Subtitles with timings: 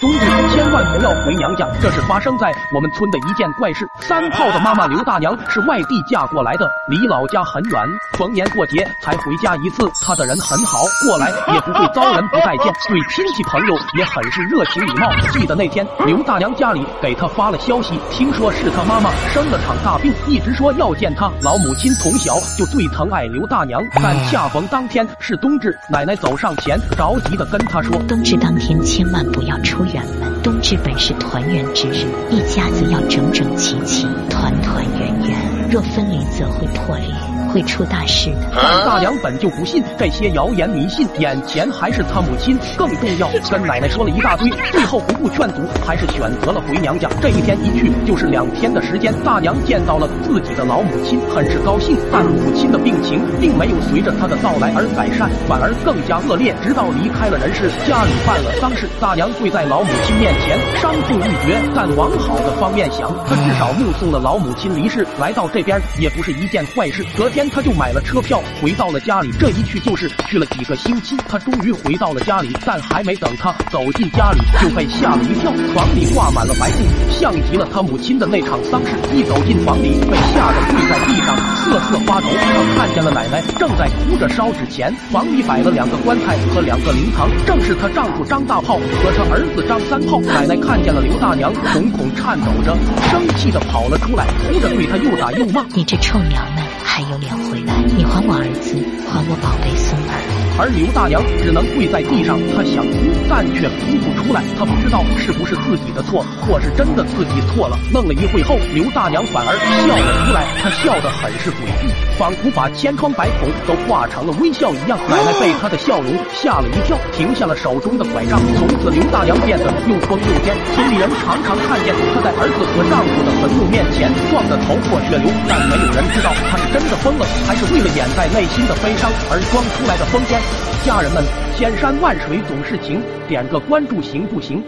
[0.00, 3.88] 冬日不要回娘家，这是发生在我们村的一件怪事。
[4.00, 7.82] 三炮的妈妈刘大娘是外地嫁过来的，离老家很远，
[8.18, 9.88] 逢年过节才回家一次。
[10.04, 15.10] 她的人很好，过来也不会遭人不待见，对亲戚朋友也很是热情礼貌。
[15.32, 21.30] 记得那天刘大娘家里给她发了消息，听说是她妈妈生了场大病，一直说要见她。
[21.42, 29.78] 老母亲从小就最疼爱刘大娘，但恰逢当天是冬至，奶奶走上前着急的跟她说：冬至当天千万不要出。
[29.88, 30.27] 远门，
[30.70, 35.70] 这本是团圆之日，一家子要整整齐齐，团团圆圆。
[35.70, 37.08] 若分离，则会破裂。
[37.48, 38.50] 会出大事的。
[38.54, 43.28] 但大娘本就不信这些谣言迷信，眼前还是她母亲更重要。
[43.50, 47.08] 跟奶奶说了一大堆，最后不顾劝阻，还是选择了回娘家。
[47.20, 49.12] 这一天一去就是两天的时间。
[49.24, 51.96] 大娘见到了自己的老母亲，很是高兴。
[52.12, 56.54] 但母亲的病情并没有随着她的到来而改善，反而更加恶劣。
[56.62, 61.58] 直到离开了人世，家里办了丧事，大娘跪在老母亲面前，伤痛欲绝。
[61.74, 67.04] 但往好的方面想，她至少目送了老母亲离世，来到这边也不是一件坏事。
[67.16, 67.37] 隔天。
[67.38, 69.30] 天，他就买了车票，回到了家里。
[69.38, 71.16] 这一去就是去了几个星期。
[71.28, 75.52] 他终于回到了家里，但还没等他走进家里，就被吓了一跳。
[75.72, 78.90] 房里挂满了白布，像极了他母亲的那场丧事。
[79.14, 82.26] 一走进房里，被吓得跪在地上，瑟瑟发抖。
[82.26, 90.20] 他看见了奶奶正在哭着烧纸钱，房里摆了两个棺材和两个灵堂，正是她丈夫张大炮和他儿子张三炮。
[90.22, 92.76] 奶奶看见了刘大娘，瞳孔颤抖着，
[93.08, 97.84] 生气的跑了出来，哭着对他又打又骂：“你这臭娘们！”还有脸回来？
[97.94, 98.74] 你还我儿子，
[99.06, 100.16] 还我宝贝孙儿！
[100.58, 102.96] 而刘大娘只能跪在地上，她想哭，
[103.28, 104.42] 但却哭不出来。
[104.58, 107.78] 她不知道是不是自己的错，或是真的自己错了。
[107.92, 109.54] 愣了一会后，刘大娘反而
[109.86, 114.98] 笑了出来，她笑得很是诡异，仿佛把千疮百孔都化成了微笑一样。
[115.06, 118.40] 奶奶被她的笑容吓了一跳，停下了手中的拐杖。
[118.58, 120.50] 从此，刘大娘变得又疯又癫。
[120.74, 130.40] 村里人常常看见她在儿子和丈夫的坟墓面前撞得头破血流，但没有人知道她是真的疯了，还是为了掩盖内心的悲伤而装出来的疯癫。
[130.84, 131.22] 家人们，
[131.56, 134.62] 千山万水总是情，点个关注行不行？